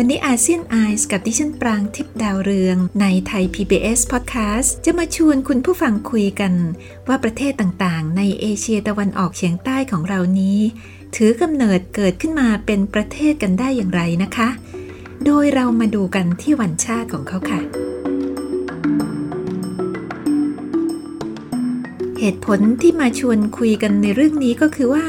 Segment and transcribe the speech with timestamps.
[0.00, 6.54] วันนี้อาเซียนไอส์กับดิฉันปรางทิพดาวเรือง ในไทย PBS Podcast จะมาชวนคุณผู้ฟังคุยกัน
[7.08, 10.58] ว่าประเทศต่างๆ ในเอเชียตะวันออกเฉียงใต้ของเรานี้
[11.16, 14.48] ถือกำเนิดเกิดขึ้นมาเป็นประเทศกันได้อย่างไรนะคะ
[15.24, 17.60] โดยเรามาดูกันที่วันชาติของเขาค่ะ
[22.20, 25.06] เหตุผลที่มาชวนคุยกันในเรื่องนี้ก็คือว่า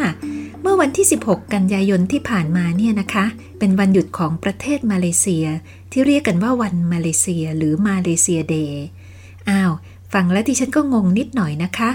[0.62, 3.26] เมื่อวันที่ 16 กันยายนที่ผ่านมาเนี่ยนะคะ
[3.60, 5.46] เป็นวันหยุดของประเทศมาเลเซีย
[5.92, 8.84] ที่เรียกกันว่าวันมาเลเซียหรือมาเลเซียเดย์
[9.50, 9.72] อ้าว
[10.14, 11.90] ฟังแล้วที่ฉันก็งงนิดหน่อยนะคะ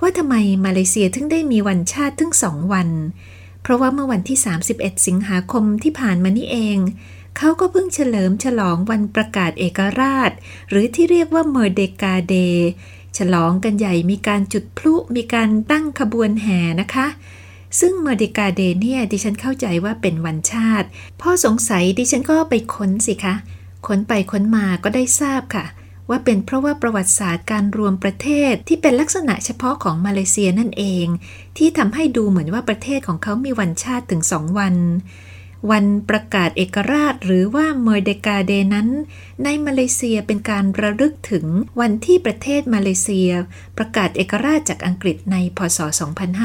[0.00, 0.34] ว่าทำไม
[0.64, 2.88] มาเลเซียถึงได้มีวันชาติถึงสองวัน
[3.62, 4.38] เพราะว่าเมื่อวันที่
[4.70, 6.78] 31 สิงหาคมที่ผ่านมานี่เอง
[7.36, 10.30] เขาก็เพิ่งเฉลิมฉลองวันประกาศเอกราช
[10.68, 12.68] หรือที่เรียกว่าเมอร์เดกาเดย์
[13.18, 17.06] ฉลองกันใหญ่มีการจุดพลุมีการตั้งขบวนแห่นะคะ
[17.80, 20.86] ซึ่งเมอร์เดกาเดเนี่ยดิฉันเข้าใจว่าเป็นวันชาติ
[21.20, 23.34] พ่อสงสัยดิฉันก็ไปค้นสิคะ
[23.86, 25.64] ค้นไปค้นมาก็ได้ทราบค่ะ
[26.10, 31.06] ว่าเป็นเพราะว่าประวัติศาสตร์การรวมประเทศที่เป็นลักษณะเฉพาะของมาเลเซียนั่นเอง
[31.58, 34.74] ที่ทำให้ดูเหมือนว่าประเทศของเขามีวันชาติถึงสองวัน
[35.70, 38.88] วันประกาศเอกราชหรือว่าเมอร์เดกาเดนั้น
[39.42, 41.46] ในมาเลเซียเป็นการระลึกถึง
[41.80, 43.30] วันที่ประเทศมาเลเซีย
[43.78, 45.78] ประกาศเอกราชจากอังกฤษในพศ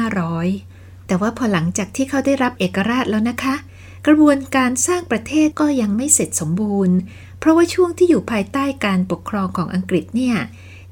[0.00, 0.69] 2500
[1.10, 3.54] แต่ว่าพอหลังจากที่เขาได้รับเอกราชแล้วนะคะ
[4.06, 6.96] กระบวนการสร้างประเทศก็ยังไม่เสร็จสมบูรณ์
[7.38, 10.36] เพราะว่าช่วงที่อยู่ภายใต้การปกครองของอังกฤษเนี่ย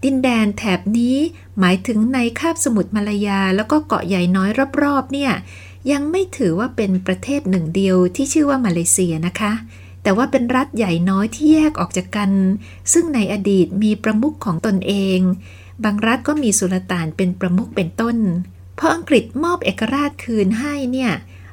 [0.04, 1.16] ดินแดนแถบนี้
[1.58, 4.50] หมายถึงในคาบสมุทรมาลายา แล้วก็เกาะใหญ่น้อย
[4.82, 5.32] รอบๆเนี่ย
[5.92, 9.52] ยังไม่ถือว่าเป็นประเทศหนึ่งเดียวที่ชื่อว่ามาเลเซียนะคะ
[10.02, 12.30] แต่ว่าเป็นรัฐใหญ่น้อยที่แยกออกจากกัน
[12.92, 15.20] ซึ่งในอดีตมีประมุขของตนเอง
[15.84, 18.16] บางรัฐก็มีสุลต่านเป็นประมุขเป็นต้น
[18.78, 21.12] พออังกฤษมอบเอกราชคืนให้เนี่ย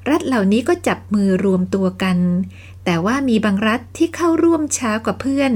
[0.10, 2.18] รัฐเหล่านี้ก็จับมือรวมตัวกัน
[2.86, 5.52] แต่ว่ามีบางรัฐที่เข้าร่วมช้ากว่าเพื่อน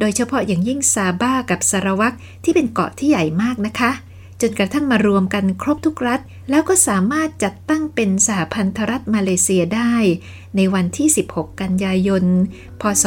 [0.00, 2.14] โดยเฉพาะอย่างยิ่งซาบ้ากับสารวัก
[2.44, 3.90] ที่เป็นเกาะที่ใหญ่มากนะคะ
[4.40, 6.20] จนกระทั่งมารวมกันครบทุกรัฐ
[6.50, 9.94] แล้วก็สามารถจัดตั้งเป็นสหพันธรัฐมาเลเซียได้
[10.56, 12.24] ในวันที่ 16 กันยายน
[12.80, 13.04] พศ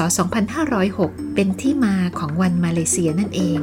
[0.62, 3.60] 2506 เป็นที่มาของวันมาเลเซียนั่นเอง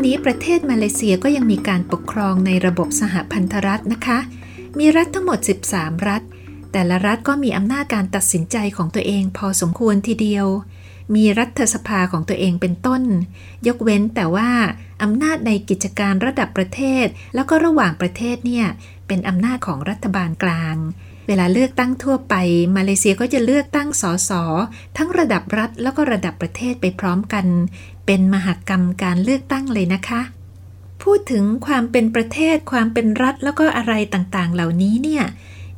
[0.00, 4.18] วันนี้ประเทศมาเลเซียก็ยังมีการปกครองในระบบสหพันธรัฐนะคะ
[4.78, 5.38] มีรัฐทั้งหมด
[5.70, 6.22] 13 รัฐ
[6.72, 10.46] แต่ละรัฐก็มีอำนาจการตัดสินใจของตัวเองพอสมควรทีเดียว
[11.14, 13.02] มีรัฐสภาของตัวเองเป็นต้น
[13.66, 14.50] ยกเว้นแต่ว่า
[15.02, 18.66] อำนาจในกิจการระดับประเทศ แล้วก็ระหว่างประเทศเนี่ย
[19.06, 20.76] เป็นอำนาจของรัฐบาลกลาง
[21.28, 22.34] เวลาเลือกตั้งทั่วไป
[22.76, 24.30] มาเลเซียก็จะเลือกตั้งสส
[24.96, 27.46] ทั้งระดับรัฐแล้วก็ระดับประเทศไปพร้อมกัน
[28.10, 30.20] เป็นมหกรรมการเลือกตั้งเลยนะคะ
[31.02, 35.24] พูดถึงความเป็นประเทศความเป็นรัฐแล้วก็อะไรต่างๆ เหล่านี้เนี่ย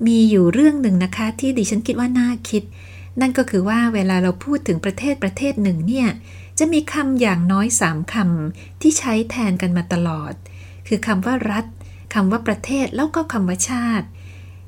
[0.07, 2.63] มีอยู่เรื่องหนึ่งนะคะ ที่ดิฉันคิดว่าน่าคิด
[3.21, 6.09] นั่นก็คือว่าเวลาเราพูดถึงประเทศประเทศหนึ่งเนี่ย
[6.59, 10.33] จะมีคำอย่างน้อยสามคำที่ใช้แทนกันมาตลอด
[10.89, 11.65] คือคำว่ารัฐ
[12.15, 14.07] คำว่าประเทศแล้วก็คำว่าชาติ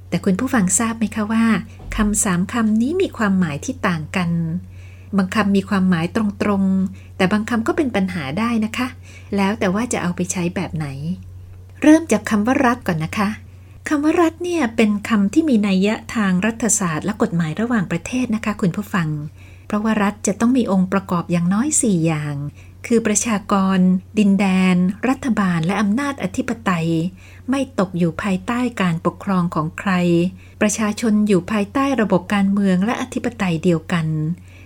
[0.08, 1.46] แต่คุณผู้ฟังทราบไหมคะว่า
[1.96, 4.30] คำสามคำนี้มีความหมายที่ต่างกัน
[5.16, 6.18] บางคำมีความหมายต
[6.48, 8.88] รงๆ แต่บางคำก็เป็นปัญหาได้นะคะ
[9.36, 10.86] แล้วแต่ว่าจะเอาไปใช้แบบไหน
[11.82, 13.28] เริ่มจากคำว่ารัฐก่อนนะคะ
[13.88, 19.08] คำว่ารัฐเนี่ยเป็นคำที่มีนัยยะทางรัฐศาสตร์และกฎหมายระหว่างประเทศนะคะ คุณผู้ฟัง
[19.66, 22.36] เพราะว่ารัฐจะต้องมีองค์ประกอบอย่างน้อย 4 อย่าง
[22.86, 23.78] คือประชากร
[24.18, 24.76] ดินแดน
[25.08, 26.88] รัฐบาลและอำนาจอธิปไตย
[27.50, 29.92] ไม่ตกอยู่ภายใต้การปกครองของใคร
[30.60, 34.06] ประชาชนอยู่ภายใต้ระบบการเมืองและอธิปไตยเดียวกัน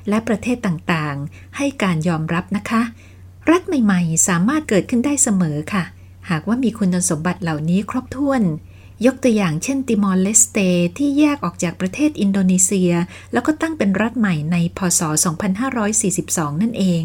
[0.08, 2.82] และประเทศต่างๆ ให้การยอมรับนะคะ
[3.50, 5.84] รัฐใหม่ๆ สามารถเกิดขึ้นได้เสมอค่ะ
[6.30, 8.42] หากว่ามีคุณสมบัติเหล่านี้ครบถ้วน
[9.06, 10.58] ยกตัวอย่างเช่นติมอร์เลสเต
[10.98, 12.92] ที่แยกออกจากประเทศอินโดนีเซีย
[13.32, 15.00] แล้วก็ตั้งเป็นรัฐใหม่ในพศ
[15.76, 17.04] 2542 นั่นเอง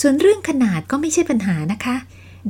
[0.00, 1.96] ส่วนเรื่องขนาดก็ไม่ใช่ปัญหานะคะ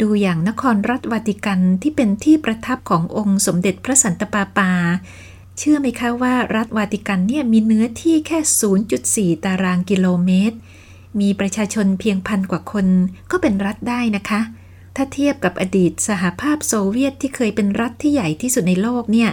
[0.00, 4.70] ดูอย่างนครรัฐวาติกันที่เป็นที่ประทับขององค์สมเด็จพระสันตะปาปา
[5.62, 8.38] เชื่อไหมคะว่ารัฐวาติกันเนี่ยมีเนื้อที่แค่
[9.32, 10.56] 0.4 ตารางกิโลเมตร
[11.20, 12.86] มีประชาชนเพียงพันกว่าคน
[13.30, 14.40] ก็เป็นรัฐได้นะคะ
[14.96, 19.30] ถ้าเทียบกับอดีตสหภาพโซเวียตที่เคยเป็นรัฐที่ใหญ่ที่สุดในโลกเนี่ย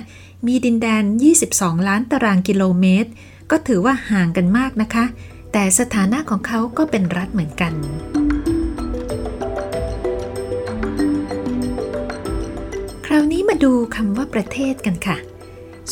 [0.48, 1.04] มีดินแดน
[1.46, 3.10] 22 ล้านตารางกิโลเมตร
[3.52, 5.06] ก็ถือว่าห่างกันมากนะคะ
[5.54, 7.74] แต่สถานะของเขาก็เป็นรัฐเหมือนกัน
[13.06, 15.18] คราวนี้มาดูคำว่าประเทศกันค่ะ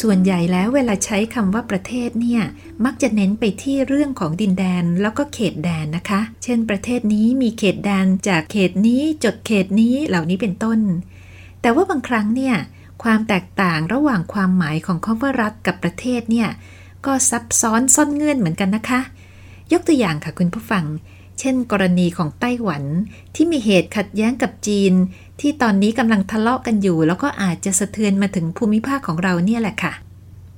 [0.01, 2.41] ส่วนใหญ่แล้วเวลาใช้คำว่าประเทศเนี่ย
[2.85, 10.79] มักจะเน้นไปที่เรื่องของดินแดนแล้วก็เขตแดนนะคะ เช่น ประเทศนี้มีเขตแดนจากเขตนี้จดเขตนี้เหล่านี้เป็นต้น
[11.61, 12.55] แต่ว่าบางครั้งเนี่ย
[13.03, 16.49] ความแตกต่างระหว่างความหมายของคำว่ารัฐกับประเทศเนี่ย
[17.05, 18.99] ก็ซับซ้อนซ่อนเงื่อนเหมือนกันนะคะ
[19.71, 20.85] ยกตัวอย่างค่ะคุณผู้ฟัง
[21.39, 22.83] เช่น กรณีของไต้หวัน
[23.35, 24.93] ที่มีเหตุขัดแย้งกับจีน
[25.39, 29.93] ที่ตอนนี้กำลังทะเลาะกันอยู่ แล้วก็อาจจะสะเทือนมาถึงภูมิภาคของเราเนี่ยแหละค่ะ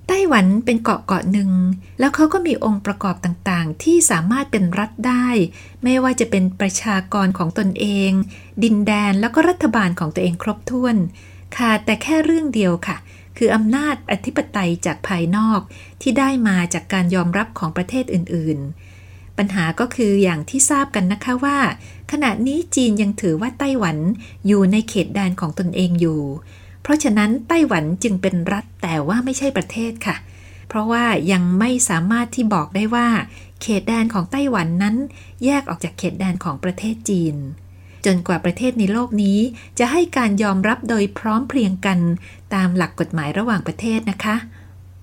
[0.08, 1.52] ไต้หวันเป็นเกาะเกาะหนึ่ง
[2.00, 5.28] แล้วเขาก็มีองค์ประกอบต่างๆ ที่สามารถเป็นรัฐได้
[5.84, 8.12] ไม่ว่าจะเป็นประชากรของตนเอง
[8.64, 10.96] ดินแดนแล้วก็รัฐบาลของตัวเองครบถ้วน
[11.58, 12.98] ค่ะ แต่แค่เรื่องเดียวค่ะ
[13.38, 15.60] คืออำนาจอธิปไตยจากภายนอก
[16.02, 18.97] ที่ได้มาจากการยอมรับของประเทศอื่นๆ
[19.38, 21.58] ปัญหาก็คืออย่างที่ทราบกันนะคะว่า
[22.12, 23.98] ขณะนี้จีนยังถือว่าไต้หวัน
[24.48, 26.22] อยู่ในเขตแดนของตนเองอยู่
[26.82, 30.16] เพราะฉะนั้นไต้หวันจึงเป็นรัฐแต่ว่าไม่ใช่ประเทศค่ะ
[30.70, 33.08] เพราะว่ายังไม่สามารถที่บอกได้ว่า
[33.62, 34.96] เขตแดนของไต้หวันนั้น
[35.46, 37.36] แยกออกจากเขตแดนของประเทศจีน
[38.06, 39.40] จนกว่าประเทศในโลกนี้
[39.80, 42.00] จะให้การยอมรับโดยพร้อมเพรียงกัน
[42.54, 44.36] ตามหลักกฎหมายระหว่างประเทศนะคะ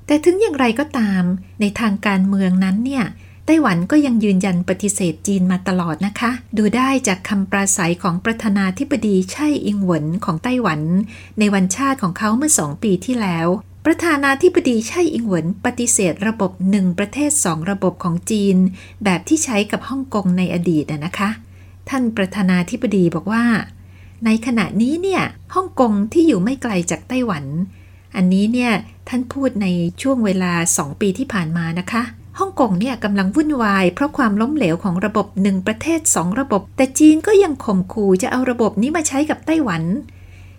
[0.06, 1.22] แต่ถึงอย่างไรก็ตาม
[1.60, 3.04] ในทางการเมืองนั้นเนี่ย
[3.46, 10.80] ไต้หวันก็ยังยืนยันปฏิเสธจีนมาตลอดนะคะ ดูได้จากคำปราศัยของประธานาธิบดีไช่อิงหวนของไต้หวัน
[11.38, 13.46] ในวันชาติของเขาเมื่อสองปีที่แล้ว
[13.86, 18.56] ประธานาธิบดีไช่อิงหวนปฏิเสธระบบหนึ่งประเทศสองระบบของจีน
[19.04, 21.30] แบบที่ใช้กับฮ่องกงในอดีตนะคะ
[21.88, 23.44] ท่านประธานาธิบดีบอกว่า
[24.24, 25.22] ในขณะนี้เนี่ย
[25.54, 27.44] ฮ่องกงที่อยู่ไม่ไกลจากไต้หวัน
[28.16, 28.72] อันนี้เนี่ย
[29.08, 29.66] ท่านพูดใน
[30.02, 32.02] ช่วงเวลาสองปีที่ผ่านมานะคะ
[32.39, 39.83] ฮ่องกงเนี่ยกำลังวุ่นวายเพราะความล้มเหลวของระบบหนึ่งประเทศสองระบบ แต่จีนก็ยังข่มขู่จะเอาระบบนี้มาใช้กับไต้หวัน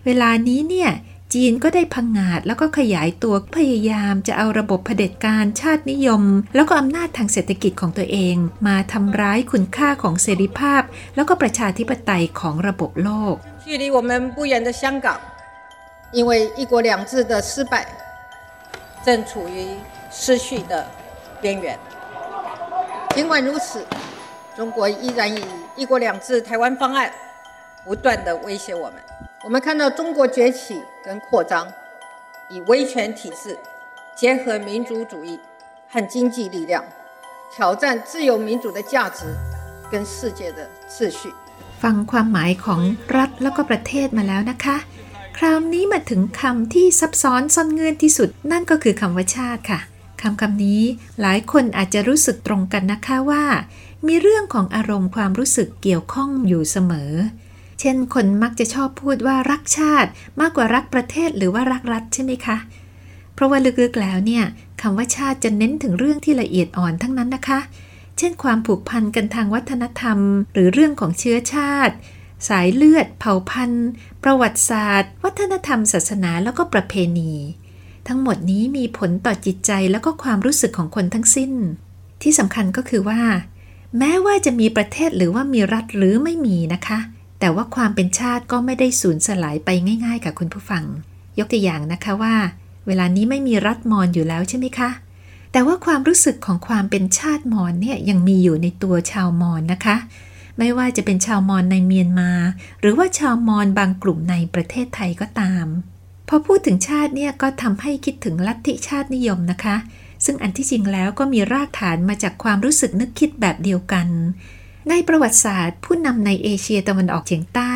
[0.06, 0.90] เวลานี้เนี่ย
[1.34, 6.22] จีนก็ได้พังงาดแล้วก็ขยายตัวพยายามจะเอาระบบเผด็จการชาตินิยม
[6.54, 8.36] แล้วก็อำนาจทางเศรษฐกิจของตัวเอง
[8.66, 10.82] มาทำร้ายคุณค่าของเสรีภาพ
[11.14, 15.06] แล้วก็ประชาธิปไตยของระบบโลก距离我们不远的香港
[16.18, 16.30] 因为
[16.60, 17.74] 一国两制的失败
[19.06, 19.56] 正处于
[20.20, 20.72] 失序的
[21.44, 21.78] 边缘。
[23.14, 23.84] 尽管如此，
[24.56, 25.42] 中国依然以“
[25.76, 27.10] 一国两制”台湾方案
[27.84, 28.96] 不断的威胁我们。
[29.44, 31.66] 我们看到中国崛起跟扩张，
[32.50, 33.58] 以威权体制
[34.14, 35.40] 结合民主主义
[35.88, 36.84] 和经济力量，
[37.54, 39.24] 挑战自由民主的价值
[39.90, 41.32] 跟世界的秩序。
[41.82, 42.80] ฟังความหมายของ
[43.16, 44.76] รัฐแล้วก็ประเทศมาแล้วนะคะ
[45.38, 49.80] คราวนี้มาถึงคำที่ซับซ้อนซ่อนเงื่อนที่สุด นั่นก็คือคำว่าชาติค่ะ
[50.25, 50.81] คำคำนี้
[51.21, 53.43] หลายคนอาจจะรู้สึกตรงกันนะคะว่า
[54.07, 57.11] มีเรื่องของอารมณ์ความรู้สึกเกี่ยวข้องอยู่เสมอ
[57.79, 62.57] เช่น คนมักจะชอบพูดว่ารักชาติมากกว่ารักประเทศหรือว่ารักรัฐใช่ไหมคะ
[63.33, 64.43] เพราะว่าลึกๆแล้วเนี่ย
[64.81, 67.59] คำว่าชาติจะเน้นถึงเรื่องที่ละเอียดอ่อนทั้งนั้นนะคะ
[68.17, 70.19] เช่น ความผูกพันกันทางวัฒนธรรม
[70.53, 71.95] หรือเรื่องของเชื้อชาติ
[72.47, 73.89] สายเลือด เผ่าพันธุ์
[74.23, 77.33] ประวัติศาสตร์ วัฒนธรรม ศาสนาแล้วก็ประเพณี
[78.07, 81.51] ทั้งหมดนี้มีผลต่อจิตใจแล้วก็ความรู้สึกของคนทั้งสิ้น
[82.21, 83.21] ที่สำคัญก็คือว่า
[83.97, 86.99] แม้ว่าจะมีประเทศหรือว่ามีรัฐหรือไม่มีนะคะ
[87.39, 89.69] แต่ว่าความเป็นชาติก็ไม่ได้สูญสลายไป
[90.05, 90.83] ง่าย ๆ กับคุณผู้ฟัง
[91.39, 92.35] ยกตัวอย่างนะคะว่า
[92.87, 94.89] เวลานี้ไม่มีรัฐมอญอยู่แล้วใช่ไหมคะ
[95.51, 99.95] แต่ว่าความรู้สึกของความเป็นชาติมอญเนี่ยยังมีอยู่ในตัวชาวมอญนะคะ
[100.57, 102.31] ไม่ว่าจะเป็นชาวมอญในเมียนมา
[102.79, 105.65] หรือว่าชาวมอญบางกลุ่มในประเทศไทยก็ตาม
[106.27, 109.75] พอพูดถึงชาติเนี่ยก็ทำให้คิดถึงลัทธิชาตินิยมนะคะ
[110.25, 114.07] ซึ่งอันที่จริงแล้วก็มีรากฐานมาจากความรู้สึกนึกคิดแบบเดียวกัน
[114.89, 117.73] ในประวัติศาสตร์ ผู้นำในเอเชียตะวันออกเฉียงใต้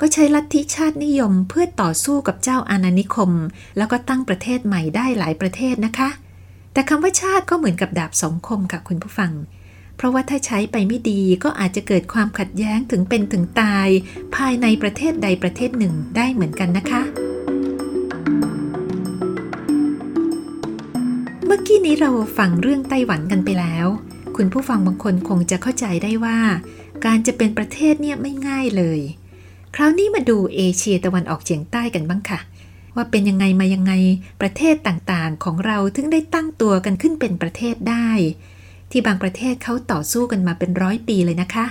[0.00, 3.30] ก็ใช้ลัทธิชาตินิยมเพื่อต่อสู้กับเจ้าอาณานิคม
[3.76, 6.08] แล้วก็ตั้งประเทศใหม่ได้หลายประเทศนะคะ
[6.72, 9.32] แต่คำว่าชาติก็เหมือนกับดาบสองคมค่ะคุณผู้ฟัง
[9.96, 13.88] เพราะว่าถ้าใช้ไปไม่ดีก็อาจจะเกิดความขัดแย้งถึงเป็นถึงตาย
[14.36, 17.02] ภายในประเทศใดประเทศหนึ่งได้เหมือนกันนะคะ
[21.54, 23.86] มื่อกี้นี้เราฟังเรื่องไต้หวันกันไปแล้ว
[24.36, 26.38] คุณผู้ฟังบางคนคงจะเข้าใจได้ว่า
[27.04, 29.00] การจะเป็นประเทศเนี่ยไม่ง่ายเลย
[29.74, 32.40] คราวนี้มาดูเอเชียตะวันออกเฉียงใต้กันบ้างค่ะ
[32.96, 33.92] ว่าเป็นยังไงมายังไง
[34.40, 38.08] ประเทศต่างๆ ของเราถึงได้ตั้งตัวกันขึ้นเป็นประเทศได้
[38.90, 41.66] ที่บางประเทศเขาต่อสู้กันมาเป็นร้อยปีเลยนะคะ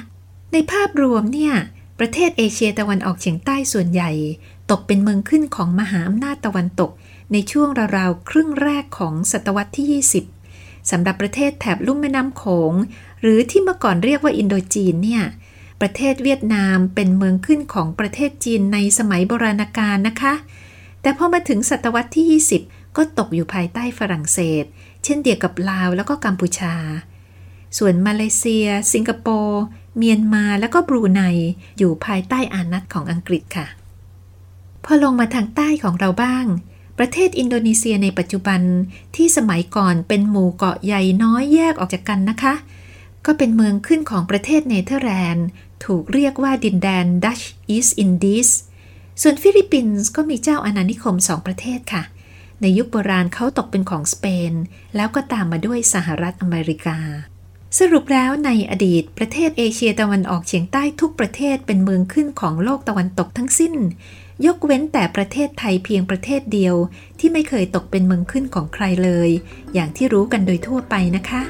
[0.53, 1.53] ในภาพรวมเนี่ย
[1.99, 4.11] ปประเทศเอเชียตะวันออกเฉียงใต้ส่วนใหญ่
[4.71, 6.91] ตกเป็นเมืองขึ้นของมหาอำนาจตะวันตก
[7.31, 10.01] ในช่วงราวๆ ครึ่งแรกของศตวรรษที่
[10.41, 12.73] 20สำหรับประเทศแถบลุ่มแม่น้ำโขง
[13.21, 15.23] หรือที่เมื่อก่อนเรียกว่าอินโดจีนเนี่ย
[15.81, 20.33] ประเทศเวียดนามเป็นเมืองขึ้นของประเทศจีนในสมัยโบราณกาลนะคะ
[21.01, 24.63] แต่พอมาถึงศตวรรษที่ 20 ก็ตกอยู่ภายใต้ฝรั่งเศส
[25.03, 26.75] เช่นเดียวกับลาวแล้วก็กัมพูชา
[27.77, 29.61] ส่วนมาเลเซีย สิงคโปร์
[29.97, 31.21] เมียนมาแล้วก็บรูไน
[31.77, 33.67] อยู่ภายใต้อานัตของอังกฤษค่ะ
[34.85, 36.45] พอลงมาทางใต้ของเราบ้าง
[36.97, 38.61] ประเทศอินโดนีเซียในปัจจุบัน
[39.15, 42.53] ที่สมัยก่อนเป็นหมู่เกาะใหญ่น้อยแยกออกจากกันนะคะ
[43.25, 45.47] ก็เป็นเมืองขึ้นของประเทศเนเธอร์แลนด์
[45.85, 48.49] ถูกเรียกว่าดินแดน Dutch East Indies
[49.21, 52.03] ส่วนฟิลิปปินส์ก็มีเจ้าอาณานิคมสองประเทศค่ะ
[52.61, 54.53] ในยุคโบราณเขาตกเป็นของสเปน
[54.95, 56.99] แล้วก็ตามมาด้วยสหรัฐอเมริกา
[57.79, 63.73] สรุปแล้วในอดีตประเทศเอเชียตะวันออกเฉียงใต้ทุกประเทศเป็นเมืองขึ้นของโลกตะวันตกทั้งสิ้น
[64.45, 66.75] ยกเว้นแต่ประเทศไทยเพียงประเทศเดียว
[67.19, 69.29] ที่ไม่เคยตกเป็นเมืองขึ้นของใครเลย
[69.73, 71.41] อย่างที่รู้กันโดยทั่วไปนะคะ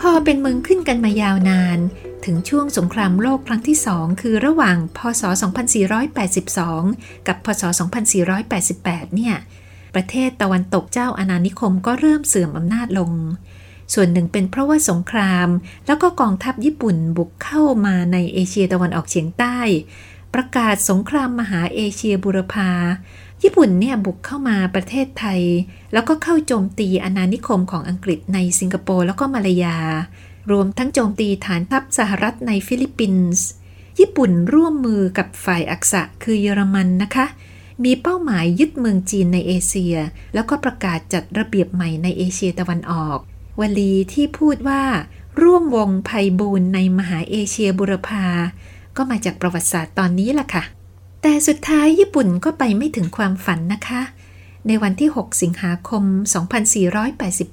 [0.00, 1.78] พอเป็นเมืองขึ้นกันมายาวนาน
[2.24, 5.22] ถึงช่วงสงครามโลกครั้งที่สองคือระหว่างพศ
[6.04, 7.62] 2482 กับพศ
[8.38, 9.36] 2488 เนี่ย
[9.94, 13.12] ประเทศตะวันตกเจ้าอาณานิคมก็เริ่มเสื่อมอำนาจลง
[13.94, 15.48] ส่วนหนึ่งเป็นเพราะว่าสงคราม
[15.86, 19.58] แล้วก็กองทัพญี่ปุ่นบุกเข้ามาในเอเชียตะวันออกเฉียงใต้
[20.34, 22.70] ประกาศสงครามมหาเอเชียบุรพา
[23.42, 25.42] ญี่ปุ่นเนี่ยบุกเข้ามาประเทศไทย
[25.92, 29.78] แล้วก็เข้าโจมตีอาณานิคมของอังกฤษในสิงคโปร์แล้วก็มาลายา
[30.50, 33.46] รวมทั้งโจมตีฐานทัพสหรัฐในฟิลิปปินส์
[33.98, 37.26] ญี่ปุ่นร่วมมือกับฝ่ายอักษะคือเยอรมันนะคะ
[37.84, 39.96] มีเป้าหมายยึดเมืองจีนในเอเชีย
[40.34, 43.18] แล้วก็ประกาศจัดระเบียบใหม่ในเอเชียตะวันออก
[43.60, 44.82] วลีที่พูดว่า
[45.42, 48.24] ร่วมวงไพบูลย์ในมหาเอเชียบุรพา
[48.96, 50.64] ก็มาจากประวัติศาสตร์ตอนนี้ล่ะค่ะ
[51.22, 54.02] แต่สุดท้ายญี่ปุ่นก็ไปไม่ถึงความฝันนะคะ
[54.66, 56.04] ในวันที่ 6 สิงหาคม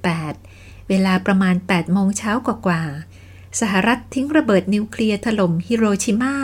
[0.10, 6.36] 2488 เวลาประมาณ 8 โมงเช้ากว่าๆ สหรัฐทิ้งระเบิดนิวเคลียร์ถล่มฮิโรชิมา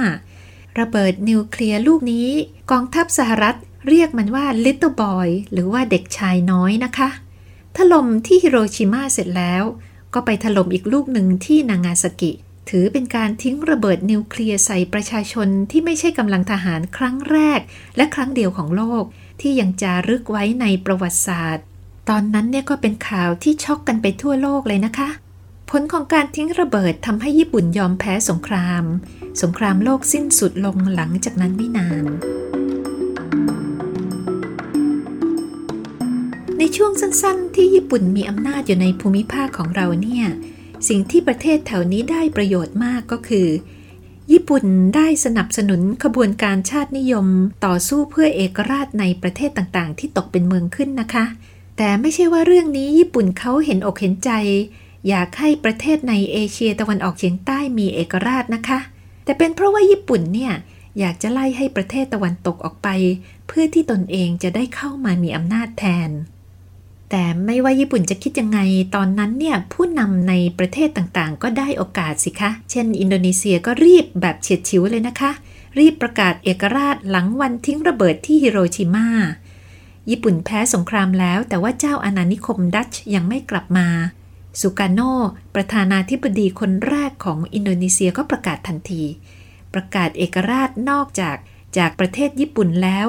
[0.79, 2.27] ระเบิดนิวเคลียร์ลูกนี้
[2.71, 3.55] กองทัพสหรัฐ
[3.87, 7.09] เรียกมันว่า Little Boy หรือว่าเด็กชายน้อยนะคะ
[7.77, 9.63] ถล่มที่ฮิโรชิมาเสร็จแล้ว
[10.13, 12.31] ก็ไปถล่มอีกลูกหนึ่งที่นางาซากิ
[12.69, 17.59] ถือเป็นการทิ้งระเบิดนิวเคลียร์ใส่ประชาชนที่ไม่ใช่กำลังทหารครั้งแรก
[17.97, 19.03] และครั้งเดียวของโลก
[19.41, 21.65] ที่ยังจารึกไว้ในประวัติศาสตร์
[22.09, 25.09] ตอนนั้นเนี่ยก็เป็นข่าวที่ช็อกกันไปทั่วโลกเลยนะคะ
[25.69, 28.83] ผลของการทิ้งระเบิดทำให้ญี่ปุ่นยอมแพ้สงคราม
[29.41, 32.05] สงครามโลกสิ้นสุดลงหลังจากนั้นไม่นาน
[36.59, 40.25] ในช่วงสั้นๆ ที่ญี่ปุ่นมีอำนาจอยู่ในภูมิภาคของเราเนี่ย
[40.87, 43.47] สิ่งที่ประเทศแถวนี้ได้ประโยชน์มากก็คือ
[44.31, 44.63] ญี่ปุ่น
[44.95, 47.27] ได้สนับสนุนขบวนการชาตินิยม
[47.65, 51.25] ต่อสู้เพื่อเอกราชในประเทศต่างๆ ที่ตกเป็นเมืองขึ้นนะคะ
[51.77, 54.31] แต่ไม่ใช่ว่าเรื่องนี้ญี่ปุ่นเขาเห็นอกเห็นใจ
[55.07, 58.79] อยากให้ประเทศในเอเชียตะวันออกเฉียงใต้มีเอกราชนะคะ
[59.25, 60.53] แต่เป็นเพราะว่าญี่ปุ่นเนี่ย
[60.99, 62.87] อยากจะไล่ให้ประเทศตะวันตกออกไป
[63.47, 66.11] เพื่อที่ตนเองจะได้เข้ามามีอำนาจแทน
[67.17, 68.59] แต่ไม่ว่าญี่ปุ่นจะคิดยังไง
[68.95, 75.31] ตอนนั้นเนี่ยผู้นำในประเทศต่างๆ ก็ได้โอกาสสิคะ เช่น อินโดนีเซียก็รีบแบบเฉียดฉิวเลยนะคะ
[75.79, 79.07] รีบประกาศเอกราชหลังวันทิ้งระเบิดที่ฮิโรชิมา
[80.09, 83.87] ญี่ปุ่นแพ้สงครามแล้ว แต่ว่าเจ้าอาณานิคมดัตช์ยังไม่กลับมา
[84.61, 84.99] สุการ์โน
[85.55, 89.03] ประธานาธิบดีคนแรกของอินโดนีเซียก็ประกาศทันที
[89.73, 91.37] ประกาศเอกราชนอกจาก
[91.77, 93.07] จากประเทศญี่ปุ่นแล้ว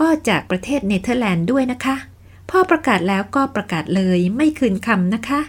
[0.00, 1.96] ก็จากประเทศเนเธอร์แลนด์ด้วยนะคะ
[2.50, 5.40] พอประกาศแล้วก็ประกาศเลยไม่คืนคำนะคะ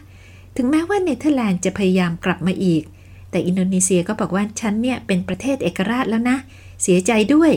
[0.55, 2.83] ถึงแม้ว่าเนเธอร์แลนด์จะพยายามกลับมาอีก
[3.31, 6.37] แต่อินโดนีเซียก็บอกว่าฉันเนี่ยเป็นประเทศเอกราชแล้วนะ
[6.81, 7.51] เสียใจด้วย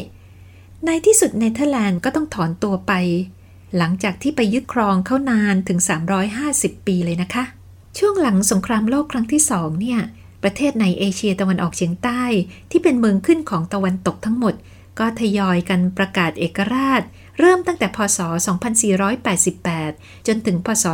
[0.84, 2.92] ในที่สุดเนเธอร์แลนด์ก็ต้องถอนตัวไป
[3.76, 5.78] หลังจากที่ไปยึดครองเขานานถึง
[6.32, 7.44] 350 ปีเลยนะคะ
[7.98, 10.00] ช่วงหลังสงครามโลกครั้งที่สองเนี่ย
[10.42, 12.22] ประเทศในเอเชียตะวันออกเฉียงใต้
[12.70, 14.54] ที่เป็นเมืองขึ้นของตะวันตกทั้งหมด
[14.98, 17.02] ก็ทยอยกันประกาศเอกราช
[17.44, 18.18] เริ่มตั้งแต่พศ
[19.42, 20.84] 2488 จนถึงพศ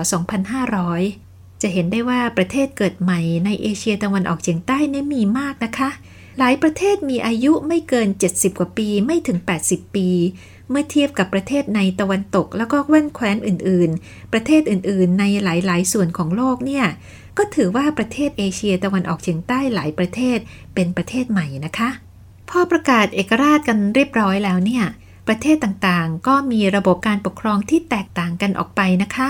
[0.76, 5.90] 2500 จะเห็นได้ว่าประเทศเกิดใหม่ในเอเชียตะวันออกเฉียงใต้นี่มีมากนะคะ
[6.38, 10.08] หลายประเทศมีอายุไม่เกิน 70 กว่าปีไม่ถึง 80 ปี
[10.70, 16.86] เมื่อเทียบกับประเทศในตะวันตกแล้วก็แว่นแคว้นอื่น ๆ ประเทศอื่น ๆ ในหลาย ๆ ส่วนของโลกเนี่ย
[17.38, 20.38] ก็ถือว่าประเทศเอเชียตะวันออกเฉียงใต้หลายประเทศ
[20.74, 21.90] เป็นประเทศใหม่นะคะ
[22.50, 24.84] พอประกาศเอกราชกันเรียบร้อยแล้วเนี่ย
[25.28, 29.28] ประเทศต่างๆ ก็มีระบบการปกครองที่แตกต่างกันออกไปนะคะ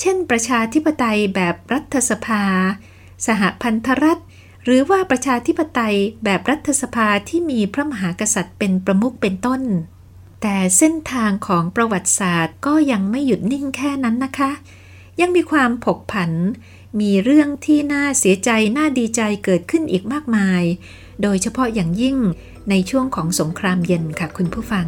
[0.00, 2.42] เช่น ประชาธิปไตยแบบรัฐสภา
[3.26, 4.20] สหพันธรัฐ
[4.64, 9.62] หรือว่าประชาธิปไตยแบบรัฐสภาที่มีพระมหากษัตริย์เป็นประมุขเป็นต้น
[10.42, 14.50] แต่เส้นทางของประวัติศาสตร์ก็ยังไม่หยุดนิ่งแค่นั้นนะคะ
[15.20, 16.32] ยังมีความผกผัน
[17.00, 20.62] มีเรื่องที่น่าเสียใจน่าดีใจเกิดขึ้นอีกมากมาย
[21.22, 22.16] โดยเฉพาะอย่างยิ่ง
[22.70, 24.86] ในช่วงของสงครามเย็นค่ะคุณผู้ฟัง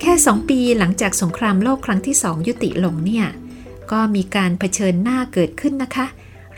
[0.00, 3.26] แค่สองปีหลังจากสงครามโลกครั้งที่สองยุติลงเนี่ย
[3.92, 6.06] ก็มีการเผชิญหน้าเกิดขึ้นนะคะ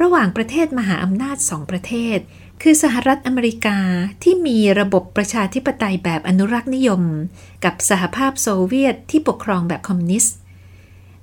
[0.00, 2.19] ระหว่างประเทศมหาอำนาจสองประเทศ
[2.62, 3.79] คือสหรัฐอเมริกา
[4.23, 7.02] ที่มีระบบประชาธิปไตยแบบอนุรักษ์นิยม
[7.64, 10.35] กับสหภาพโซเวียตที่ปกครองแบบคอมมิวนิสต์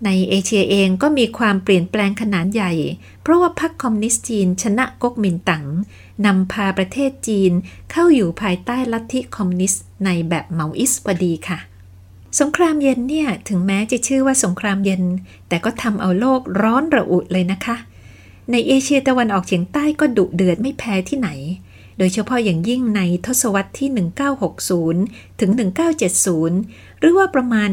[0.06, 2.72] ในเอเชียเองก็มีความเปลี่ยนแปลงขนาดใหญ่
[3.22, 5.66] เพราะว่าพรรคคอมมิวนิสต์จีนชนะก๊กมินตั๋ง
[6.26, 7.52] นำพาประเทศจีน
[7.92, 11.60] เข้าอยู่ภายใต้ลัทธิคอมมิวนิสต์ในแบบเหมาอิสพอดีค่ะ
[12.40, 15.04] สงครามเย็นเนี่ยถึงแม้จะชื่อว่าสงครามเย็น
[15.48, 17.76] แต่ก็ทำเอาโลกร้อนระอุเลยนะคะ
[18.52, 21.30] ในเอเชียตะวันออกเฉียงใต้ก็ดุเดือดไม่แพ้ที่ไหน
[21.98, 23.90] โดยเฉพาะอย่างยิ่งในทศวรรษที่
[24.66, 25.52] 1960 ถึง
[26.26, 27.70] 1970 หรือว่าประมาณ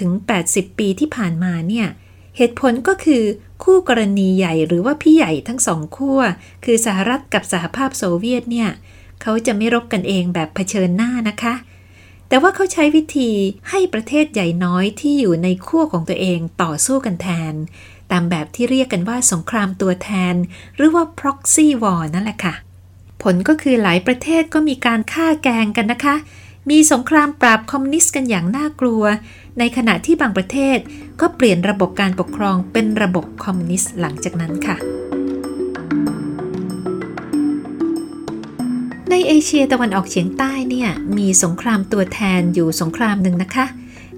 [0.00, 1.86] 50-80 ปีที่ผ่านมาเนี่ย
[2.36, 3.22] เหตุผลก็คือ
[3.62, 6.20] คู่กรณีใหญ่หรือว่าพี่ใหญ่ทั้งสองขั้ว
[6.64, 8.70] คือสหรัฐกับสหภาพโซเวียตเนี่ย
[9.22, 11.54] เขาจะไม่รบกันเองแบบเผชิญหน้านะคะ
[12.28, 13.30] แต่ว่าเขาใช้วิธี
[13.70, 17.54] ให้ประเทศใหญ่น้อยที่อยู่ในขั้วของตัวเองต่อสู้กันแทน
[18.10, 20.34] ตามแบบที่เรียกกันว่าสงครามตัวแทน
[20.76, 22.54] หรือว่า proxy war นั่นแหละค่ะ
[23.22, 26.14] ผลก็คือหลายประเทศก็มีการฆ่าแกงกันนะคะ
[26.70, 29.02] มีสงครามปราบคอมมิวนิสต์กันอย่างน่ากลัว
[29.58, 30.78] ในขณะที่บางประเทศ
[31.20, 34.76] ก็เปลี่ยนระบบการปกครองเป็นระบบคอมมิวนิสต์หลังจากนั้นค่ะ
[39.10, 43.66] ในเอเชียตะวันออกเฉียงใต้เนี่ยมีสงครามตัวแทนอยู่สงครามหนึ่งนะคะ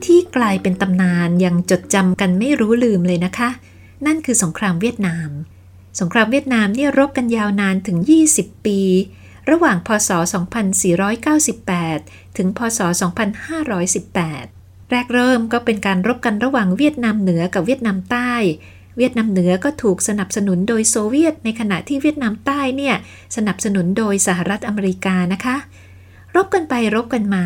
[0.05, 3.49] ที่กลายเป็นตำนานยังจดจำกันไม่รู้ลืมเลยนะคะ
[4.07, 5.29] นั่นคือสงครามเวียดนาม
[6.01, 7.99] สงครามเวียดนามเนี่ยรบกันยาวนานถึง
[8.33, 8.81] 20 ปี
[9.51, 10.11] ระหว่างพศ
[10.85, 12.81] 2498 ถึงพศ
[14.05, 18.33] 2518 แรกเริ่มก็เป็นการรบกันระหว่างเวียดนามเหนือกับเวียดนามใต้
[18.97, 22.95] เวียดนามเหนือก็ถูกสนับสนุนโดยโซเวียต ในขณะที่เวียดนามใต้เนี่ย
[23.37, 25.57] สนับสนุนโดยสหรัฐอเมริกานะคะ
[26.37, 27.45] รบกันไปรบกันมา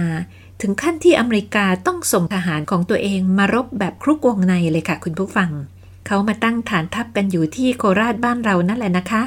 [0.61, 5.51] ถึงขั้นที่อเมริกาต้องส่งทหารของตัวเองมารบแบบครุกวงในเลยค่ะคุณผู้ฟัง
[6.07, 9.23] เขามาตั้งฐานทัพกันอยู่ที่โคราชบ้านเรานั่นแหละนะคะ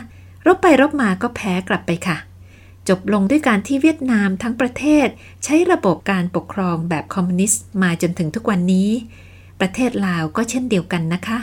[0.45, 2.17] รบไปรบมาก็แพ้กลับไปค่ะ
[2.89, 5.07] จบลงด้วยการที่เวียดนามทั้งประเทศ
[5.43, 8.89] ใช้ระบบการปกครองแบบคอมมิวนิสต์มาจนถึงทุกวันนี้
[9.59, 11.39] ประเทศลาวก็เช่นเดียวกันนะคะ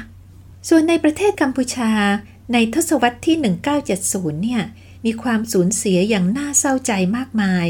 [0.68, 1.90] ส่วนในประเทศกัมพูชา
[2.52, 3.36] ในทศวรรษที่
[3.90, 4.62] 1970 เนี่ย
[5.04, 7.66] มีความสูญเสียอย่างน่าเศร้าใจมากมาย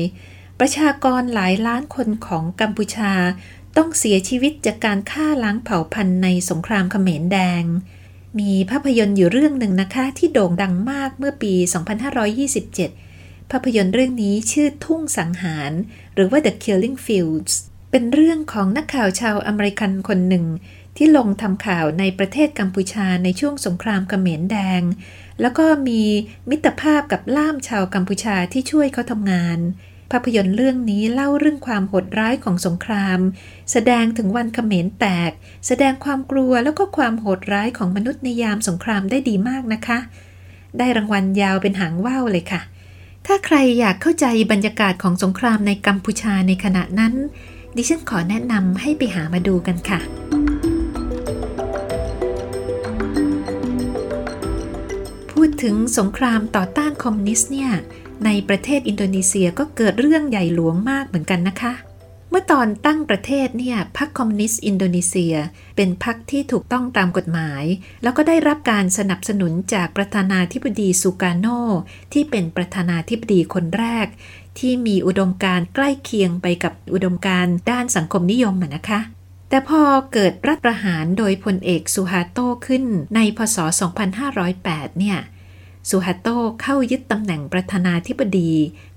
[0.60, 3.12] ประชากรหลายล้านคนของกัมพูชา
[3.76, 7.64] ต้องเสียชีวิตจากการฆ่าล้างเผ่าพันธุ์ในสงครามเขมรแดง
[8.38, 11.52] มีภาพยนตร์อยู่เรื่องหนึ่งนะคะ ที่โด่งดังมากเมื่อปี
[12.34, 13.03] 2527
[13.50, 15.72] ภาพยนตร์เรื่องนี้ชื่อทุ่งสังหาร
[16.14, 17.54] หรือว่า The Killing Fields
[17.90, 20.46] เป็นเรื่องของนักข่าวชาวอเมริกันคนหนึ่ง
[20.96, 24.82] ที่ลงทำข่าวในประเทศกัมพูชาในช่วงสงครามเขมรแดง
[25.40, 26.02] แล้วก็มี
[26.50, 29.58] มิตรภาพกับล่ามชาวกัมพูชาที่ช่วยเขาทำงาน
[30.12, 33.18] ภาพยนตร์เรื่องนี้เล่าเรื่องความโหดร้ายของสงคราม
[33.72, 35.30] แสดงถึงวันเขมรแตก
[35.66, 39.98] แสดงความกลัวแล้วก็ความโหดร้ายของมนุษย์ในยามสงครามได้ดีมากนะคะ
[40.78, 42.60] ได้รางวัลยาวเป็นหางว่าวเลยค่ะ
[43.26, 47.14] ถ้าใครอยากเข้าใจบรรยากาศของสงครามในกัมพูชาในขณะนั้น
[47.76, 50.00] ดิฉันขอแนะนำให้ไปหามาดูกันค่ะ
[55.30, 57.70] พูดถึงสงครามต่อต้านคอมมิวนิสต์เนี่ย
[58.24, 61.72] ในประเทศอินโดนีเซียก็เกิดเรื่องใหญ่หลวงมากเหมือนกันนะคะ
[62.36, 65.34] เมื่อตอนตั้งประเทศเนี่ยพรรคคอมมิวนิสต์อินโดนีเซีย
[65.76, 67.64] เป็นพรรคที่ถูกต้องตามกฎหมาย
[68.02, 71.46] แล้วก็ได้รับการสนับสนุนจากประธานาธิบดีสุการ์โน
[72.12, 74.06] ที่เป็นประธานาธิบดีคนแรก
[74.58, 79.00] ที่มีอุดมการใกล้เคียงไปกับอุดมการด้านสังคมนิยมนะคะ
[79.48, 83.56] แต่พอเกิดรัฐประหารโดยพลเอกสุฮาโตขึ้นในพศ
[84.28, 85.18] 2508 เนี่ย
[85.90, 86.28] สุฮัตโต
[86.62, 88.52] เข้ายึดตำแหน่งประธานาธิบดี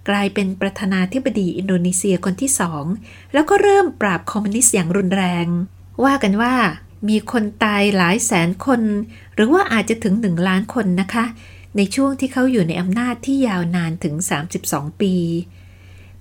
[0.09, 2.85] กลายเป็นประธานาธิบดีอินโดนีเซียคนที่สอง
[3.33, 5.47] แล้วก็เริ่มปราบคอมมิวนิสต์อย่างรุนแรง
[6.05, 6.55] ว่ากันว่า
[7.09, 8.81] มีคนตายหลายแสนคน
[9.35, 11.25] หรือว่าอาจจะถึงหนึ่งล้านคนนะคะ
[11.77, 14.15] ในช่วงที่เขาอยู่ในอำนาจที่ยาวนานถึง
[14.57, 15.13] 32 ปี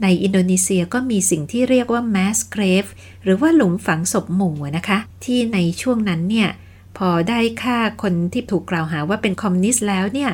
[0.03, 2.91] ในอินโดนีเซียก็มีสิ่งที่เรียกว่า mass grave
[3.23, 6.49] หรือว่าหลุมฝังศพหมู่นะคะ ที่ในช่วงนั้นเนี่ย
[6.99, 10.31] พอได้ฆ่าคนที่ถูกกล่าวหาว่าเป็นคอมมิวนิสต์แล้วเนี่ย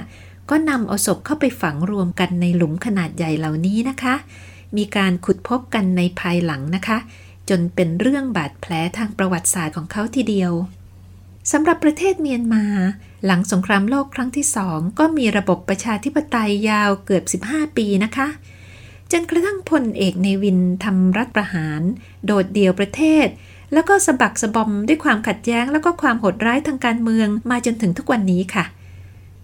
[0.54, 4.14] ก็นำเอาศพเข้าไปฝังรวมกันในหลุมขนาดใหญ่เหล่านี้นะคะ
[4.76, 6.98] มีการขุดพบกันในภายหลังนะคะ
[7.48, 10.52] จนเป็นเรื่องบาดแผลทางประวัติศาสตร์ของเขาทีเดียว
[11.52, 12.64] สำหรับประเทศเมียนมา
[13.26, 18.28] หลังสงครามโลกครั้งที่สองก็มีระบบประชาธิปไตยยาวเกือบ 15 ปีนะคะ
[19.12, 21.80] จนกระทั่งพลเอกเนวินทำรัฐประหาร
[22.24, 23.26] โดดเดี่ยวประเทศ
[23.72, 28.66] แล้วก็สะบักสะบอมด้วยความขัดแย้ง แล้วก็ความโหดร้ายทางการเมืองมาจนถึงทุกวันนี้ค่ะ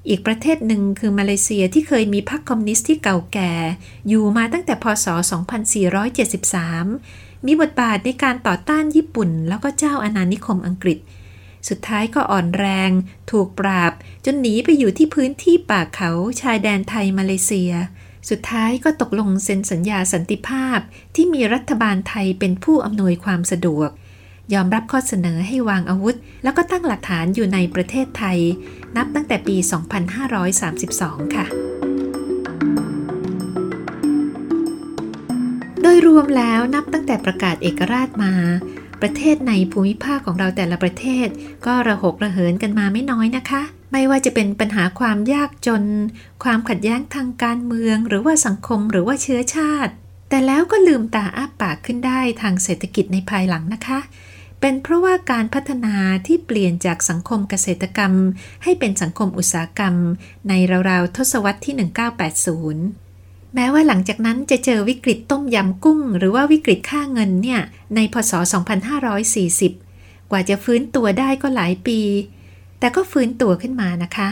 [0.09, 3.53] อีกประเทศหนึ่งคือมาเลเซียที่เคยมีพรรคคอมมิวนิสต์ที่เก่าแก่
[4.09, 5.07] อยู่มาตั้งแต่พศ
[6.67, 10.99] 2473 มีบทบาทในการต่อต้านญี่ปุ่น แล้วก็เจ้าอาณานิคมอังกฤษ
[11.69, 12.91] สุดท้ายก็อ่อนแรง
[13.31, 13.93] ถูกปราบ
[14.25, 17.73] จนหนีไปอยู่ที่พื้นที่ป่าเขาชายแดนไทยมาเลเซีย
[18.31, 20.79] สุดท้ายก็ตกลงเซ็นสัญญาสันติภาพ
[21.15, 23.91] ที่มีรัฐบาลไทยเป็นผู้อำนวยความสะดวก
[24.55, 28.39] ยอมรับข้อเสนอให้วางอาวุธ แล้วก็ตั้งหลักฐานอยู่ในประเทศไทย
[28.97, 29.57] นับตั้งแต่ปี
[30.51, 31.47] 2532 ค่ะ
[35.83, 38.33] โดยรวมแล้วนับตั้งแต่ประกาศเอกราชมา
[39.03, 41.29] ประเทศในภูมิภาคของเราแต่ละประเทศ
[41.67, 45.83] ก็ระหกระเหินกันมาไม่น้อยนะคะไม่ว่าจะเป็นปัญหาความยากจน
[46.45, 49.93] ความขัดแย้งทางการเมือง หรือว่าสังคมหรือว่าเชื้อชาติ
[50.29, 53.99] แต่แล้วก็ลืมตาอ้าปากขึ้นได้ทางเศรษฐกิจในภายหลังนะคะ
[54.61, 55.94] เป็นเพราะว่าการพัฒนา
[56.27, 58.12] ที่เปลี่ยนจากสังคมเกษตรกรรม
[58.64, 59.94] ให้เป็นสังคมอุตสาหกรรม
[60.49, 60.53] ใน
[60.90, 61.75] ราวๆทศวรรษที่
[62.68, 67.61] 1980 แม้ว่าหลังจากนั้นจะเจอวิกฤตต้มยำกุ้ง หรือว่าวิกฤตค่าเงินเนี่ย
[67.94, 68.33] ในพศ
[69.53, 72.01] 2540 กว่าจะฟื้นตัวได้ก็หลายปี
[72.79, 74.29] แต่ก็ฟื้นตัวขึ้นมานะคะ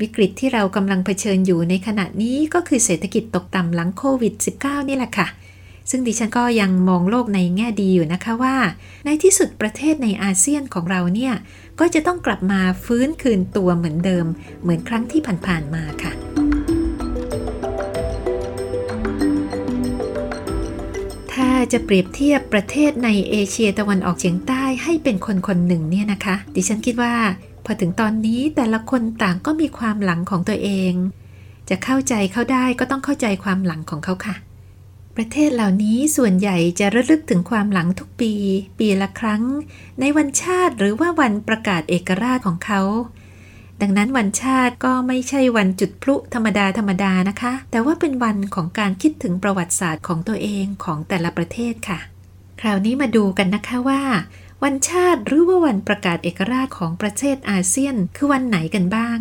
[0.00, 5.26] วิกฤตที่เรากำลังเผชิญอยู่ในขณะนี้ก็คือเศรษฐกิจตกต่ำหลังโควิด -19 นี่แหละค่ะ
[5.90, 8.56] ซึ่งดิฉันก็ยังมองโลกในแง่ดีอยู่นะคะว่า
[9.04, 11.34] ในที่สุดประเทศในอาเซียนของเราเนี่ย
[11.80, 14.26] ก็จะต้องกลับมาฟื้นคืนตัวเหมือนเดิม
[14.62, 16.12] เหมือนครั้งที่ผ่านๆมาค่ะ
[21.32, 27.14] ถ้าจะเปรียบเทียบประเทศในเอเชียตะวันออกเฉียงใต้ให้เป็นคนคนหนึ่งเนี่ยนะคะ ดิฉันคิดว่า
[27.64, 30.92] พอถึงตอนนี้แต่ละคนต่างก็มีความหลังของตัวเอง
[31.68, 34.36] จะเข้าใจเขาได้ก็ต้องเข้าใจความหลังของเขาค่ะ
[35.16, 38.32] ประเทศเหล่านี้ส่วนใหญ่จะระลึกถึงความหลังทุกปี
[38.78, 39.42] ปีละครั้ง
[40.00, 42.82] ในวันชาติหรือว่าวันประกาศเอกราชของเขา
[43.80, 51.98] ดังนั้นวันชาติก็ไม่ใช่วันจุดพลุธรรมดาธรรมดานะคะ แต่ว่าเป็นวันของการคิดถึงประวัติศาสตร์ของตัวเองของแต่ละประเทศค่ะ
[52.60, 54.02] คราวนี้มาดูกันนะคะว่า
[54.64, 59.18] วันชาติหรือว่าวันประกาศเอกราชของประเทศอาเซียน คือวันไหนกันบ้าง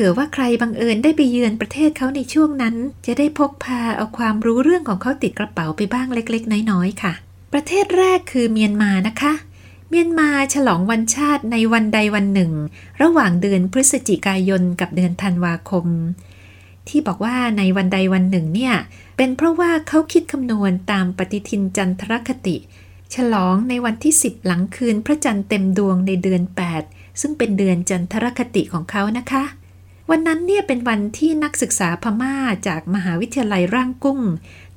[0.00, 2.74] ผื่อว่าใครบังเอิญได้ไปเยือนประเทศเขาในช่วงนั้น
[3.06, 7.12] จะได้พกพาเอาความรู้เรื่องของเขาติดกระเป๋าไปบ้างเล็ก ๆ น้อยๆค่ะ
[7.52, 9.32] ประเทศแรกคือเมียนมานะคะ
[9.88, 12.52] เมียนมาฉลองวันชาติในวันใดวันหนึ่ง
[13.02, 15.86] ระหว่างเดือนพฤศจิกายนกับเดือนธันวาคม
[16.88, 18.74] ที่บอกว่าในวันใดวันหนึ่งเนี่ย
[19.16, 22.56] เป็นเพราะว่าเขาคิดคำนวณตามปฏิทินจันทรคติ
[23.14, 26.42] ฉลองในวันที่ 10 หลังคืนพระจันทร์เต็มดวงในเดือน
[26.82, 29.44] 8 ซึ่งเป็นเดือนจันทรคติของเขานะคะ
[30.10, 32.34] วันนั้นเนี่ยเป็นวันที่นักศึกษาพม่า
[32.68, 34.20] จากมหาวิทยาลัยร่างกุ้ง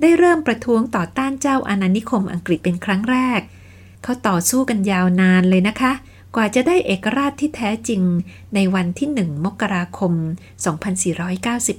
[0.01, 3.41] ได้เริ่มประท้วงต่อต้านเจ้าอาณานิคมอังกฤษเป็นครั้งแรก
[4.03, 5.91] เขาต่อสู้กันยาวนานเลยนะคะ
[6.35, 8.01] กว่าจะได้เอกราชที่แท้จริง
[8.55, 10.13] ในวันที่ 1 มกราคม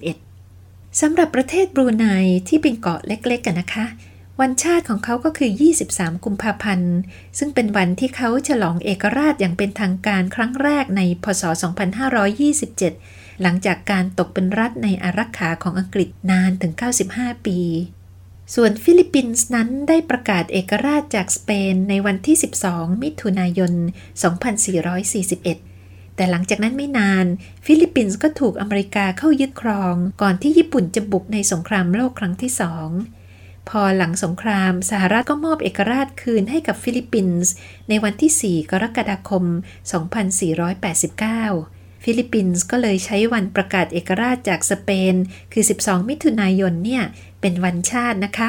[0.02, 2.06] 2491 สำหรับประเทศบรูไน
[2.48, 3.86] ที่เป็นเกาะเล็กๆกันนะคะ
[4.40, 5.50] วันชาติของเขาก็คือ
[5.88, 6.94] 23 กุมภาพันธ์
[7.38, 11.42] ซึ่งเป็นวันที่เขาฉลองเอกราชอย่างเป็นทางการครั้งแรกในพศ
[12.40, 16.73] 2527 หลังจากการตกเป็นรัฐในอารักขาของอังกฤษนานถึง
[17.09, 17.59] 95 ปี
[18.55, 22.37] ส่วนฟิลิปปินส์นั้นได้ประกาศเอกราชจากสเปนในวันที่
[22.68, 23.73] 12 มิถุนายน
[24.95, 27.27] 2441 แต่หลังจากนั้นไม่นาน
[27.66, 32.88] ฟิลิปปินส์ก็ถูกอเมริกาเข้ายึดครอง ก่อนที่ญี่ปุ่นจะบุกในสงครามโลกครั้งที่สอง
[33.68, 37.53] พอหลังสงครามสหรัฐก็มอบเอกราชคืนให้กับฟิลิปปินส์
[37.88, 39.45] ในวันที่ 4 กรกฎาคม
[40.61, 41.71] 2489
[42.02, 45.14] ฟิลิปปินส์ก็เลยใช้วันประกาศเอกราชจากสเปน
[45.52, 47.02] คือ 12 มิถุนายนเนี่ย
[47.40, 48.48] เป็นวันชาตินะคะ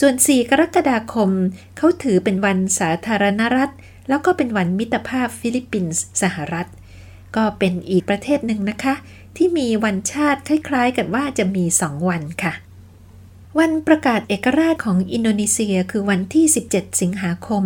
[0.00, 1.30] ส่วน 4 กรกฎาคม
[1.76, 3.70] เขาถือเป็นวันสาธารณรัฐ
[4.08, 6.68] แล้วก็เป็นวันมิตรภาพฟิลิปปินส์สหรัฐ
[7.36, 8.94] ก็เป็นอีกประเทศหนึ่งนะคะ
[9.36, 12.52] ที่มีวันชาติคล้ายๆ กันว่าจะมี 2 วันค่ะ
[13.58, 17.64] วันประกาศเอกราชของอินโดนีเซียคือวันที่ 17 สิงหาคม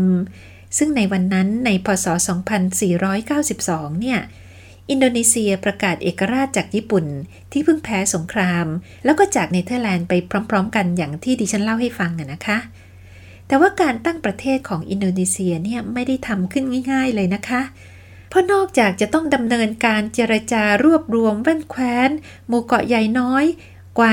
[0.79, 2.07] ซึ่งในวันนั้นในพศ
[3.25, 4.21] 2492 เนี่ย
[4.91, 7.07] อินโดนีเซียประกาศเอกราชจากญี่ปุ่น
[7.53, 8.67] ที่เพิ่งแพ้สงคราม
[9.05, 10.13] แล้วก็จากเนเธอร์แลนด์ไป
[10.51, 12.59] พร้อม ๆ กันอย่างที่ดิฉันเล่าให้ฟังนะคะ
[13.47, 17.63] แต่ว่าการตั้งประเทศของอินโดนีเซียเนี่ยไม่ได้ทำขึ้นง่าย ๆ เลยนะคะ
[18.29, 22.11] เพราะนอกจากจะต้องดำเนินการเจรจารวบรวมแว่นแคว้น
[22.49, 23.45] หมู่เกาะใหญ่น้อย
[23.99, 24.13] กว่า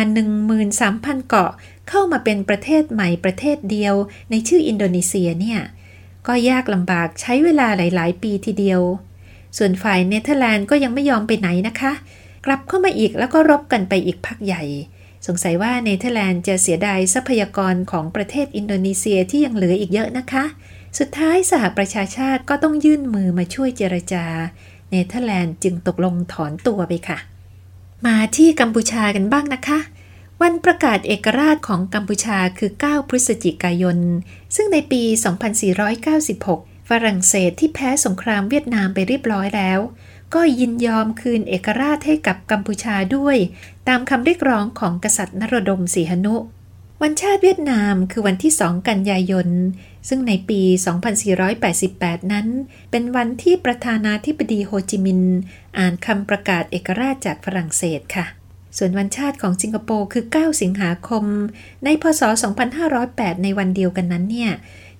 [0.63, 1.51] 13,000 เกาะ
[1.89, 3.95] เข้ามาเป็นประเทศใหม่ประเทศเดียว
[4.29, 5.59] ในชื่ออินโดนีเซียเนี่ย
[6.27, 8.81] ก็ยากลำบากใช้เวลาหลาย ๆ ปีทีเดียว
[9.57, 11.91] ส่วนฝ่ายเนเธอร์แลนด์ก็ยังไม่ยอมไปไหนนะคะ
[12.45, 14.63] กลับเข้ามาอีกแล้วก็รบกันไปอีกพักใหญ่
[15.27, 20.43] สงสัยว่าเนเธอร์แลนด์จะเสียดายทรัพยากรของประเทศอินโดนีเซียที่ยังเหลืออีกเยอะนะคะ
[20.99, 24.25] สุดท้ายสหประชาชาติก็ต้องยื่นมือมาช่วยเจรจา
[24.89, 27.17] เนเธอร์แลนด์จึงตกลงถอนตัวไปค่ะ
[28.05, 29.79] มาที่กัมพูชากันบ้างนะคะ
[30.41, 33.97] วันประกาศเอกราชของกัมพูชาคือ 9 พฤศจิกายน
[34.55, 35.01] ซึ่งในปี
[35.69, 39.79] 2496 ฝรั่งเศสที่แพ้สงครามเวียดนามไปเรียบร้อยแล้ว
[40.33, 43.37] ก็ยินยอมคืนเอกราชให้กับกัมพูชาด้วย
[43.87, 46.35] ตามคำเรียกร้องของกษัตริย์นรดมสีหนุ
[47.01, 49.47] วันชาติเวียดนามคือวันที่ 2 กันยายน
[50.07, 50.61] ซึ่งในปี
[51.47, 52.47] 2488 นั้น
[52.91, 55.37] เป็นวันที่ประธานาธิบดีโฮจิมินห์
[55.77, 58.25] อ่านคำประกาศเอกราชจากฝรั่งเศสค่ะ
[58.77, 61.23] ส่วนวันชาติของสิงคโปร์คือ 9 สิงหาคม
[61.83, 62.21] ในพศ
[62.81, 64.51] 2508 ในวันเดียวกันนั้นเนี่ย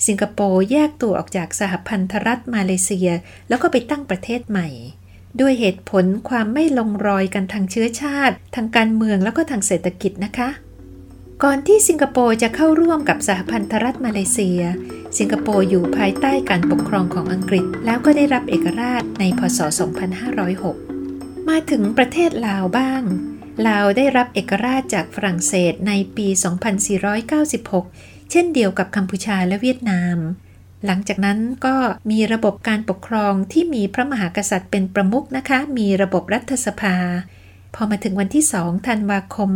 [0.06, 3.10] สิงคโปร์แยกตัวออกจากสหพันธรัฐมาเลเซีย
[3.50, 4.70] แล้วก็ไปตั้งประเทศใหม่
[5.42, 10.50] ด้วยเหตุผลความไม่ลงรอยกันทางเชื้อชาติ ทางการเมืองแล้วก็ทางเศรษฐกิจนะคะ
[11.44, 14.62] ก่อนที่สิงคโปร์จะเข้าร่วมกับสหพันธรัฐมาเลเซีย
[15.18, 19.60] สิงคโปร์อยู่ภายใต้การปกครองของอังกฤษ แล้วก็ได้รับเอกราชในพศ
[20.74, 23.04] 2506 มาถึงประเทศลาวบ้าง
[23.68, 26.28] ลาวได้รับเอกราชจากฝรั่งเศสในปี
[27.44, 30.17] 2496 เช่นเดียวกับกัมพูชาและเวียดนาม
[30.86, 31.76] หลังจากนั้นก็
[32.12, 36.98] มีระบบการปกครองที่มีพระมหากษัตริย์เป็นประมุขนะคะ มีระบบรัฐสภา
[37.76, 39.52] พอมาถึงวันที่2ธันวาคม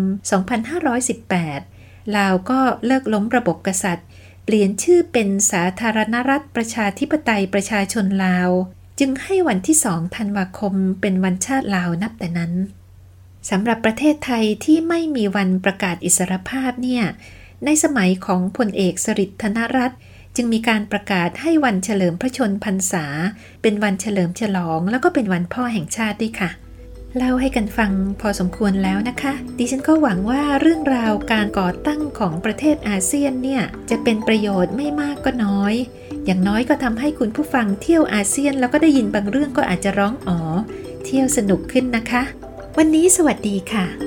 [1.26, 4.08] 2518 ลาวก็เลิกล้มระบบกษัตริย์
[4.46, 8.50] เปลี่ยนชื่อเป็นสาธารณรัฐประชาธิปไตยประชาชนลาว
[9.00, 12.54] จึงให้วันที่2ธันวาคมเป็นวันชาติลาวนับแต่นั้น
[13.50, 17.06] สำหรับประเทศไทยที่ไม่มีวันประกาศอิสรภาพเนี่ย
[17.65, 20.00] ในสมัยของพลเอกสฤษดิ์ธนรัตน์
[20.36, 23.06] จึงมีการประกาศให้วันเฉลิมพระชนพรรษา
[23.62, 26.50] เป็นวันเฉลิมฉลอง แล้วก็เป็นวันพ่อแห่งชาติด้วยค่ะ
[27.17, 27.91] เล่าให้กันฟัง
[28.22, 35.74] พอสมควรแล้วนะคะ ดิฉันก็หวังว่าเรื่องราวการก่อตั้งของประเทศอาเซียนเนี่ย จะเป็นประโยชน์ไม่มากก็น้อย
[36.26, 40.39] อย่างน้อยก็ทำให้คุณผู้ฟังเที่ยวอาเซียน แล้วก็ได้ยินบางเรื่องก็อาจจะร้องอ๋อ
[41.04, 42.24] เที่ยวสนุกขึ้นนะคะ
[42.78, 44.07] วันนี้สวัสดีค่ะ